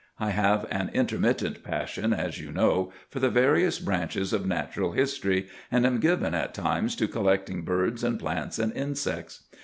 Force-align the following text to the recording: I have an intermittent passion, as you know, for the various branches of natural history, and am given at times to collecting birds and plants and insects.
I 0.19 0.31
have 0.31 0.65
an 0.71 0.89
intermittent 0.95 1.63
passion, 1.63 2.11
as 2.11 2.39
you 2.39 2.51
know, 2.51 2.91
for 3.11 3.19
the 3.19 3.29
various 3.29 3.77
branches 3.77 4.33
of 4.33 4.47
natural 4.47 4.93
history, 4.93 5.47
and 5.69 5.85
am 5.85 5.99
given 5.99 6.33
at 6.33 6.55
times 6.55 6.95
to 6.95 7.07
collecting 7.07 7.61
birds 7.61 8.03
and 8.03 8.17
plants 8.19 8.57
and 8.57 8.73
insects. 8.73 9.43